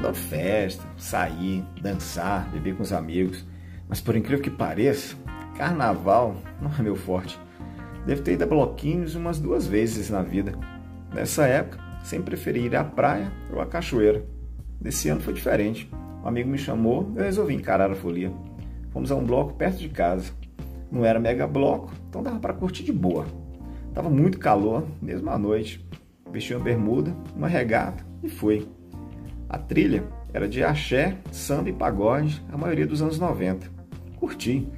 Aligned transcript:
Adoro 0.00 0.14
festa, 0.14 0.82
sair, 0.96 1.62
dançar, 1.82 2.50
beber 2.50 2.74
com 2.74 2.82
os 2.82 2.90
amigos. 2.90 3.44
Mas 3.86 4.00
por 4.00 4.16
incrível 4.16 4.42
que 4.42 4.48
pareça, 4.48 5.14
carnaval 5.58 6.36
não 6.58 6.70
é 6.74 6.80
meu 6.80 6.96
forte. 6.96 7.38
Devo 8.06 8.22
ter 8.22 8.32
ido 8.32 8.44
a 8.44 8.46
bloquinhos 8.46 9.14
umas 9.14 9.38
duas 9.38 9.66
vezes 9.66 10.08
na 10.08 10.22
vida. 10.22 10.54
Nessa 11.12 11.46
época, 11.46 11.78
sempre 12.02 12.30
preferi 12.30 12.60
ir 12.60 12.74
à 12.74 12.82
praia 12.82 13.30
ou 13.52 13.60
à 13.60 13.66
cachoeira. 13.66 14.24
Desse 14.80 15.10
ano 15.10 15.20
foi 15.20 15.34
diferente. 15.34 15.90
Um 16.24 16.28
amigo 16.28 16.48
me 16.48 16.56
chamou, 16.56 17.12
eu 17.14 17.22
resolvi 17.22 17.54
encarar 17.54 17.90
a 17.90 17.94
folia. 17.94 18.32
Fomos 18.92 19.12
a 19.12 19.16
um 19.16 19.24
bloco 19.26 19.52
perto 19.52 19.80
de 19.80 19.90
casa. 19.90 20.32
Não 20.90 21.04
era 21.04 21.20
mega 21.20 21.46
bloco, 21.46 21.92
então 22.08 22.22
dava 22.22 22.40
para 22.40 22.54
curtir 22.54 22.84
de 22.84 22.92
boa. 22.92 23.26
Tava 23.92 24.08
muito 24.08 24.38
calor, 24.38 24.82
mesmo 25.02 25.28
à 25.28 25.36
noite. 25.36 25.86
Vesti 26.32 26.54
uma 26.54 26.64
bermuda, 26.64 27.14
uma 27.36 27.48
regata 27.48 28.02
e 28.22 28.30
fui. 28.30 28.66
A 29.50 29.58
trilha 29.58 30.04
era 30.32 30.48
de 30.48 30.62
axé, 30.62 31.16
samba 31.32 31.70
e 31.70 31.72
pagode, 31.72 32.40
a 32.52 32.56
maioria 32.56 32.86
dos 32.86 33.02
anos 33.02 33.18
90. 33.18 33.66
Curti. 34.14 34.68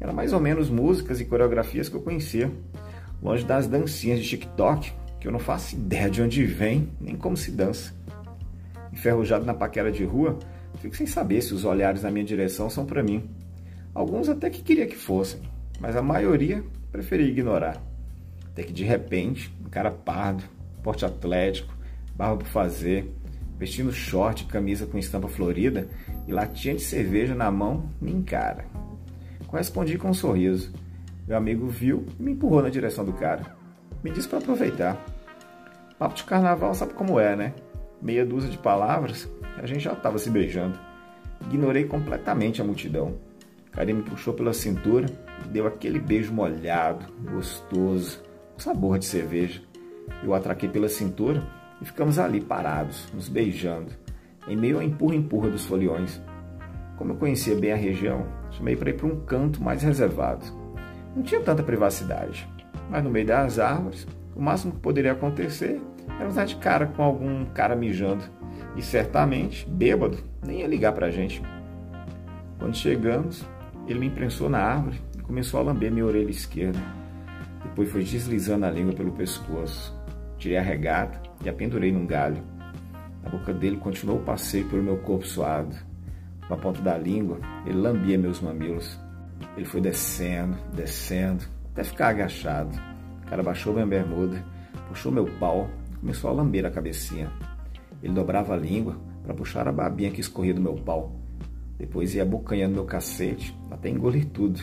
Era 0.00 0.10
mais 0.10 0.32
ou 0.32 0.40
menos 0.40 0.70
músicas 0.70 1.20
e 1.20 1.26
coreografias 1.26 1.86
que 1.90 1.96
eu 1.96 2.00
conhecia. 2.00 2.50
Longe 3.22 3.44
das 3.44 3.66
dancinhas 3.66 4.20
de 4.20 4.28
TikTok, 4.30 4.90
que 5.20 5.28
eu 5.28 5.32
não 5.32 5.38
faço 5.38 5.74
ideia 5.74 6.08
de 6.08 6.22
onde 6.22 6.46
vem, 6.46 6.88
nem 6.98 7.14
como 7.14 7.36
se 7.36 7.50
dança. 7.50 7.92
Enferrujado 8.90 9.44
na 9.44 9.52
paquera 9.52 9.92
de 9.92 10.02
rua, 10.02 10.38
fico 10.78 10.96
sem 10.96 11.06
saber 11.06 11.42
se 11.42 11.52
os 11.52 11.66
olhares 11.66 12.02
na 12.02 12.10
minha 12.10 12.24
direção 12.24 12.70
são 12.70 12.86
para 12.86 13.02
mim. 13.02 13.28
Alguns 13.94 14.30
até 14.30 14.48
que 14.48 14.62
queria 14.62 14.86
que 14.86 14.96
fossem, 14.96 15.42
mas 15.78 15.94
a 15.94 16.00
maioria 16.00 16.64
preferi 16.90 17.24
ignorar. 17.24 17.76
Até 18.46 18.62
que 18.62 18.72
de 18.72 18.82
repente, 18.82 19.54
um 19.60 19.68
cara 19.68 19.90
pardo, 19.90 20.42
porte 20.82 21.04
atlético, 21.04 21.76
barba 22.16 22.38
por 22.38 22.48
fazer, 22.48 23.12
vestindo 23.62 23.92
short 23.92 24.46
camisa 24.46 24.86
com 24.86 24.98
estampa 24.98 25.28
florida 25.28 25.86
e 26.26 26.32
latinha 26.32 26.74
de 26.74 26.82
cerveja 26.82 27.32
na 27.32 27.48
mão, 27.48 27.88
me 28.00 28.10
encara. 28.10 28.66
Correspondi 29.46 29.96
com 29.96 30.10
um 30.10 30.14
sorriso. 30.14 30.72
Meu 31.28 31.36
amigo 31.36 31.68
viu 31.68 32.04
e 32.18 32.22
me 32.24 32.32
empurrou 32.32 32.60
na 32.60 32.68
direção 32.68 33.04
do 33.04 33.12
cara. 33.12 33.56
Me 34.02 34.10
disse 34.10 34.26
para 34.26 34.40
aproveitar. 34.40 35.00
Papo 35.96 36.16
de 36.16 36.24
carnaval 36.24 36.74
sabe 36.74 36.92
como 36.94 37.20
é, 37.20 37.36
né? 37.36 37.54
Meia 38.02 38.26
dúzia 38.26 38.50
de 38.50 38.58
palavras, 38.58 39.30
a 39.56 39.64
gente 39.64 39.84
já 39.84 39.92
estava 39.92 40.18
se 40.18 40.28
beijando. 40.28 40.76
Ignorei 41.48 41.84
completamente 41.84 42.60
a 42.60 42.64
multidão. 42.64 43.14
Karim 43.70 43.92
me 43.92 44.02
puxou 44.02 44.34
pela 44.34 44.52
cintura 44.52 45.06
e 45.44 45.48
deu 45.50 45.68
aquele 45.68 46.00
beijo 46.00 46.32
molhado, 46.32 47.06
gostoso, 47.30 48.20
com 48.54 48.58
sabor 48.58 48.98
de 48.98 49.04
cerveja. 49.04 49.62
Eu 50.20 50.34
atraquei 50.34 50.68
pela 50.68 50.88
cintura 50.88 51.61
e 51.82 51.84
ficamos 51.84 52.16
ali 52.16 52.40
parados, 52.40 53.08
nos 53.12 53.28
beijando, 53.28 53.90
em 54.46 54.56
meio 54.56 54.76
ao 54.76 54.82
empurra-empurra 54.82 55.50
dos 55.50 55.66
foliões. 55.66 56.22
Como 56.96 57.12
eu 57.12 57.16
conhecia 57.16 57.56
bem 57.56 57.72
a 57.72 57.76
região, 57.76 58.24
chamei 58.52 58.76
para 58.76 58.90
ir 58.90 58.94
para 58.94 59.08
um 59.08 59.20
canto 59.24 59.60
mais 59.60 59.82
reservado. 59.82 60.46
Não 61.16 61.24
tinha 61.24 61.40
tanta 61.40 61.62
privacidade, 61.62 62.48
mas 62.88 63.02
no 63.02 63.10
meio 63.10 63.26
das 63.26 63.58
árvores, 63.58 64.06
o 64.34 64.40
máximo 64.40 64.72
que 64.72 64.78
poderia 64.78 65.10
acontecer 65.10 65.82
era 66.20 66.28
usar 66.28 66.44
de 66.44 66.54
cara 66.56 66.86
com 66.86 67.02
algum 67.02 67.44
cara 67.46 67.74
mijando. 67.74 68.22
E 68.76 68.82
certamente, 68.82 69.68
bêbado, 69.68 70.18
nem 70.46 70.60
ia 70.60 70.68
ligar 70.68 70.92
para 70.92 71.08
a 71.08 71.10
gente. 71.10 71.42
Quando 72.58 72.76
chegamos, 72.76 73.44
ele 73.88 73.98
me 73.98 74.06
imprensou 74.06 74.48
na 74.48 74.60
árvore 74.60 75.00
e 75.18 75.22
começou 75.22 75.58
a 75.58 75.64
lamber 75.64 75.90
minha 75.90 76.06
orelha 76.06 76.30
esquerda. 76.30 76.78
Depois 77.64 77.90
foi 77.90 78.04
deslizando 78.04 78.64
a 78.66 78.70
língua 78.70 78.94
pelo 78.94 79.12
pescoço. 79.12 80.00
Tirei 80.38 80.56
a 80.56 80.62
regata 80.62 81.31
e 81.44 81.48
a 81.48 81.52
pendurei 81.52 81.92
num 81.92 82.06
galho. 82.06 82.42
A 83.24 83.28
boca 83.28 83.52
dele 83.52 83.76
continuou 83.76 84.18
o 84.18 84.22
passeio 84.22 84.68
pelo 84.68 84.82
meu 84.82 84.98
corpo 84.98 85.26
suado. 85.26 85.76
Com 86.46 86.54
a 86.54 86.56
ponta 86.56 86.80
da 86.82 86.96
língua, 86.98 87.38
ele 87.64 87.78
lambia 87.78 88.18
meus 88.18 88.40
mamilos. 88.40 88.98
Ele 89.56 89.66
foi 89.66 89.80
descendo, 89.80 90.56
descendo, 90.74 91.44
até 91.72 91.84
ficar 91.84 92.08
agachado. 92.08 92.76
O 93.24 93.30
cara 93.30 93.42
baixou 93.42 93.72
minha 93.72 93.86
bermuda, 93.86 94.44
puxou 94.88 95.10
meu 95.12 95.26
pau 95.38 95.68
e 95.92 95.96
começou 95.96 96.30
a 96.30 96.32
lamber 96.32 96.66
a 96.66 96.70
cabecinha. 96.70 97.30
Ele 98.02 98.12
dobrava 98.12 98.54
a 98.54 98.56
língua 98.56 98.96
para 99.22 99.34
puxar 99.34 99.68
a 99.68 99.72
babinha 99.72 100.10
que 100.10 100.20
escorria 100.20 100.54
do 100.54 100.60
meu 100.60 100.74
pau. 100.74 101.16
Depois 101.78 102.14
ia 102.14 102.22
abocanhando 102.22 102.74
meu 102.74 102.84
cacete 102.84 103.56
até 103.70 103.88
engolir 103.88 104.26
tudo. 104.26 104.60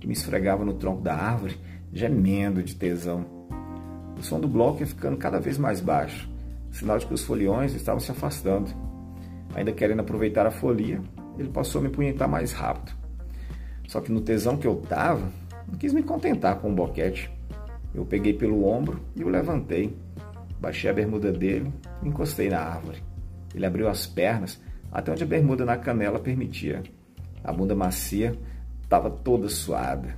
E 0.00 0.06
me 0.06 0.12
esfregava 0.12 0.64
no 0.64 0.74
tronco 0.74 1.02
da 1.02 1.14
árvore, 1.14 1.58
gemendo 1.92 2.62
de 2.62 2.74
tesão. 2.74 3.37
O 4.18 4.22
som 4.22 4.40
do 4.40 4.48
bloco 4.48 4.80
ia 4.80 4.86
ficando 4.86 5.16
cada 5.16 5.38
vez 5.38 5.56
mais 5.56 5.80
baixo, 5.80 6.28
sinal 6.72 6.98
de 6.98 7.06
que 7.06 7.14
os 7.14 7.22
foliões 7.22 7.72
estavam 7.72 8.00
se 8.00 8.10
afastando. 8.10 8.68
Ainda 9.54 9.70
querendo 9.70 10.00
aproveitar 10.00 10.44
a 10.44 10.50
folia, 10.50 11.00
ele 11.38 11.48
passou 11.48 11.80
a 11.80 11.84
me 11.84 11.88
punhetar 11.88 12.28
mais 12.28 12.52
rápido. 12.52 12.92
Só 13.86 14.00
que 14.00 14.10
no 14.10 14.20
tesão 14.20 14.56
que 14.56 14.66
eu 14.66 14.76
tava, 14.76 15.30
não 15.68 15.78
quis 15.78 15.92
me 15.92 16.02
contentar 16.02 16.56
com 16.56 16.68
o 16.68 16.72
um 16.72 16.74
boquete. 16.74 17.30
Eu 17.94 18.04
peguei 18.04 18.34
pelo 18.34 18.66
ombro 18.66 19.00
e 19.14 19.22
o 19.22 19.28
levantei. 19.28 19.96
Baixei 20.60 20.90
a 20.90 20.92
bermuda 20.92 21.30
dele 21.30 21.72
e 22.02 22.08
encostei 22.08 22.48
na 22.48 22.58
árvore. 22.58 23.00
Ele 23.54 23.64
abriu 23.64 23.88
as 23.88 24.04
pernas 24.04 24.60
até 24.90 25.12
onde 25.12 25.22
a 25.22 25.26
bermuda 25.26 25.64
na 25.64 25.76
canela 25.76 26.18
permitia. 26.18 26.82
A 27.44 27.52
bunda 27.52 27.74
macia 27.74 28.36
estava 28.82 29.08
toda 29.08 29.48
suada. 29.48 30.16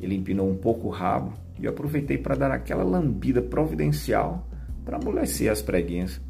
Ele 0.00 0.14
empinou 0.14 0.48
um 0.50 0.56
pouco 0.56 0.88
o 0.88 0.90
rabo 0.90 1.34
e 1.58 1.64
eu 1.64 1.70
aproveitei 1.70 2.18
para 2.18 2.34
dar 2.34 2.50
aquela 2.50 2.84
lambida 2.84 3.40
providencial 3.40 4.46
para 4.84 4.96
amolecer 4.96 5.50
as 5.50 5.62
preguinhas. 5.62 6.20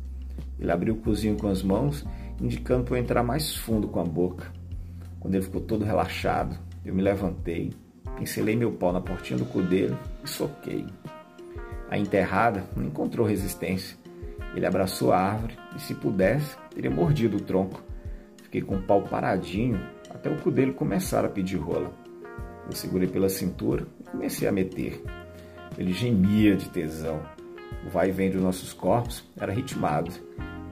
Ele 0.59 0.71
abriu 0.71 0.95
o 0.95 0.99
cozinho 0.99 1.37
com 1.37 1.49
as 1.49 1.63
mãos, 1.63 2.07
indicando 2.41 2.85
para 2.85 2.97
eu 2.97 3.03
entrar 3.03 3.23
mais 3.23 3.57
fundo 3.57 3.89
com 3.89 4.01
a 4.01 4.05
boca. 4.05 4.53
Quando 5.21 5.35
ele 5.35 5.45
ficou 5.45 5.61
todo 5.61 5.85
relaxado, 5.85 6.57
eu 6.85 6.95
me 6.95 7.03
levantei, 7.03 7.73
pincelei 8.17 8.57
meu 8.57 8.73
pau 8.73 8.93
na 8.93 9.01
portinha 9.01 9.39
do 9.39 9.45
cu 9.45 9.63
dele 9.63 9.97
e 10.25 10.29
soquei. 10.29 10.87
A 11.91 11.99
enterrada 11.99 12.65
não 12.77 12.85
encontrou 12.85 13.27
resistência. 13.27 13.97
Ele 14.55 14.67
abraçou 14.67 15.13
a 15.13 15.19
árvore 15.19 15.57
e, 15.77 15.81
se 15.81 15.95
pudesse, 15.95 16.57
teria 16.75 16.91
mordido 16.91 17.37
o 17.37 17.41
tronco. 17.41 17.83
Fiquei 18.43 18.63
com 18.63 18.77
o 18.77 18.83
pau 18.83 19.03
paradinho 19.03 19.79
até 20.09 20.31
o 20.31 20.41
cu 20.41 20.51
dele 20.51 20.73
começar 20.73 21.25
a 21.25 21.29
pedir 21.29 21.57
rola. 21.57 21.93
Eu 22.67 22.73
segurei 22.73 23.07
pela 23.07 23.29
cintura 23.29 23.87
comecei 24.11 24.49
a 24.49 24.53
meter. 24.53 25.03
Ele 25.77 25.93
gemia 25.93 26.57
de 26.57 26.69
tesão. 26.69 27.21
O 27.87 27.91
vai 27.91 28.09
e 28.09 28.13
vem 28.13 28.31
dos 28.31 28.43
nossos 28.43 28.73
corpos 28.73 29.25
era 29.39 29.53
ritmado. 29.53 30.11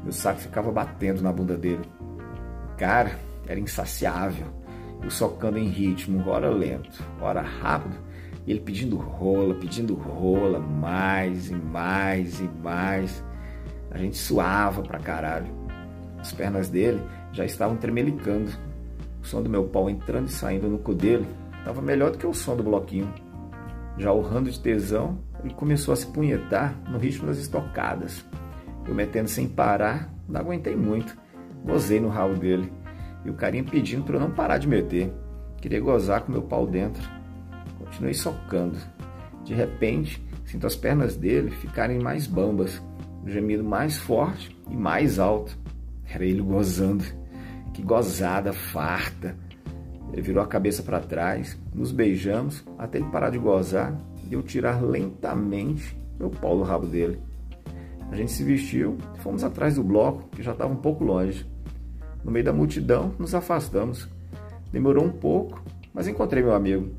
Meu 0.02 0.12
saco 0.12 0.40
ficava 0.40 0.70
batendo 0.70 1.22
na 1.22 1.32
bunda 1.32 1.56
dele. 1.56 1.84
Cara 2.76 3.18
era 3.46 3.60
insaciável. 3.60 4.46
Eu 5.02 5.10
socando 5.10 5.58
em 5.58 5.68
ritmo, 5.68 6.26
ora 6.28 6.48
lento, 6.48 7.02
ora 7.20 7.42
rápido. 7.42 7.96
E 8.46 8.50
ele 8.50 8.60
pedindo 8.60 8.96
rola, 8.96 9.54
pedindo 9.54 9.94
rola, 9.94 10.58
mais 10.58 11.50
e 11.50 11.54
mais 11.54 12.40
e 12.40 12.48
mais. 12.62 13.24
A 13.90 13.98
gente 13.98 14.16
suava 14.16 14.82
pra 14.82 14.98
caralho. 14.98 15.46
As 16.18 16.32
pernas 16.32 16.68
dele 16.68 17.00
já 17.32 17.44
estavam 17.44 17.76
tremelicando. 17.76 18.50
O 19.22 19.26
som 19.26 19.42
do 19.42 19.48
meu 19.48 19.64
pau 19.64 19.88
entrando 19.88 20.28
e 20.28 20.32
saindo 20.32 20.68
no 20.68 20.78
cu 20.78 20.94
dele 20.94 21.26
estava 21.58 21.80
melhor 21.80 22.10
do 22.10 22.18
que 22.18 22.26
o 22.26 22.34
som 22.34 22.56
do 22.56 22.62
bloquinho. 22.62 23.12
Já 23.96 24.12
urrando 24.12 24.50
de 24.50 24.58
tesão, 24.58 25.18
ele 25.42 25.54
começou 25.54 25.92
a 25.92 25.96
se 25.96 26.06
punhetar 26.06 26.74
no 26.88 26.98
ritmo 26.98 27.26
das 27.26 27.38
estocadas. 27.38 28.24
Eu 28.86 28.94
metendo 28.94 29.28
sem 29.28 29.48
parar, 29.48 30.12
não 30.28 30.40
aguentei 30.40 30.74
muito. 30.74 31.16
Gozei 31.64 32.00
no 32.00 32.08
rabo 32.08 32.34
dele. 32.34 32.72
E 33.24 33.30
o 33.30 33.34
carinha 33.34 33.64
pedindo 33.64 34.04
para 34.04 34.16
eu 34.16 34.20
não 34.20 34.30
parar 34.30 34.58
de 34.58 34.68
meter. 34.68 35.12
Queria 35.60 35.80
gozar 35.80 36.22
com 36.22 36.32
meu 36.32 36.42
pau 36.42 36.66
dentro. 36.66 37.02
Continuei 37.78 38.14
socando. 38.14 38.76
De 39.44 39.54
repente, 39.54 40.22
sinto 40.44 40.66
as 40.66 40.76
pernas 40.76 41.16
dele 41.16 41.50
ficarem 41.50 41.98
mais 41.98 42.26
bambas. 42.26 42.82
O 43.22 43.30
gemido 43.30 43.64
mais 43.64 43.96
forte 43.96 44.54
e 44.70 44.76
mais 44.76 45.18
alto. 45.18 45.56
Era 46.06 46.24
ele 46.24 46.42
gozando. 46.42 47.04
Que 47.72 47.82
gozada 47.82 48.52
farta. 48.52 49.36
Ele 50.12 50.22
virou 50.22 50.42
a 50.42 50.46
cabeça 50.46 50.82
para 50.82 51.00
trás, 51.00 51.58
nos 51.74 51.90
beijamos 51.90 52.64
até 52.78 52.98
ele 52.98 53.08
parar 53.08 53.30
de 53.30 53.38
gozar 53.38 53.98
e 54.30 54.34
eu 54.34 54.42
tirar 54.42 54.82
lentamente 54.82 55.98
meu 56.18 56.30
pau 56.30 56.56
do 56.56 56.62
rabo 56.62 56.86
dele. 56.86 57.18
A 58.10 58.16
gente 58.16 58.30
se 58.30 58.44
vestiu 58.44 58.96
e 59.16 59.20
fomos 59.20 59.42
atrás 59.42 59.74
do 59.74 59.82
bloco, 59.82 60.28
que 60.30 60.42
já 60.42 60.52
estava 60.52 60.72
um 60.72 60.76
pouco 60.76 61.02
longe. 61.02 61.46
No 62.22 62.30
meio 62.30 62.44
da 62.44 62.52
multidão, 62.52 63.12
nos 63.18 63.34
afastamos. 63.34 64.08
Demorou 64.70 65.04
um 65.04 65.10
pouco, 65.10 65.62
mas 65.92 66.06
encontrei 66.06 66.42
meu 66.42 66.54
amigo. 66.54 66.90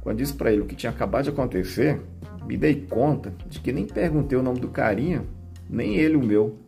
Quando 0.00 0.18
disse 0.18 0.34
para 0.34 0.52
ele 0.52 0.62
o 0.62 0.66
que 0.66 0.76
tinha 0.76 0.90
acabado 0.90 1.24
de 1.24 1.30
acontecer, 1.30 2.00
me 2.46 2.56
dei 2.56 2.86
conta 2.86 3.32
de 3.48 3.60
que 3.60 3.72
nem 3.72 3.86
perguntei 3.86 4.38
o 4.38 4.42
nome 4.42 4.60
do 4.60 4.68
carinha, 4.68 5.24
nem 5.68 5.96
ele 5.96 6.16
o 6.16 6.22
meu. 6.22 6.58